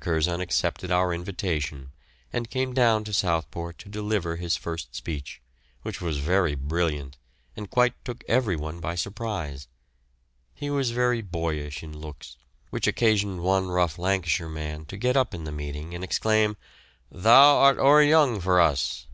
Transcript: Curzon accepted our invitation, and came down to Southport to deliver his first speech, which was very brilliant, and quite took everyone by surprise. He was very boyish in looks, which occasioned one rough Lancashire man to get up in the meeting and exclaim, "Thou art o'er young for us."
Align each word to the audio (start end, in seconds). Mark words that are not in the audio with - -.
Curzon 0.00 0.40
accepted 0.40 0.92
our 0.92 1.12
invitation, 1.12 1.90
and 2.32 2.48
came 2.48 2.72
down 2.72 3.02
to 3.02 3.12
Southport 3.12 3.76
to 3.78 3.88
deliver 3.88 4.36
his 4.36 4.54
first 4.54 4.94
speech, 4.94 5.42
which 5.82 6.00
was 6.00 6.18
very 6.18 6.54
brilliant, 6.54 7.16
and 7.56 7.68
quite 7.68 7.94
took 8.04 8.22
everyone 8.28 8.78
by 8.78 8.94
surprise. 8.94 9.66
He 10.54 10.70
was 10.70 10.92
very 10.92 11.22
boyish 11.22 11.82
in 11.82 11.92
looks, 11.98 12.36
which 12.68 12.86
occasioned 12.86 13.40
one 13.40 13.66
rough 13.66 13.98
Lancashire 13.98 14.48
man 14.48 14.84
to 14.84 14.96
get 14.96 15.16
up 15.16 15.34
in 15.34 15.42
the 15.42 15.50
meeting 15.50 15.92
and 15.92 16.04
exclaim, 16.04 16.56
"Thou 17.10 17.56
art 17.58 17.78
o'er 17.78 18.00
young 18.00 18.38
for 18.40 18.60
us." 18.60 19.06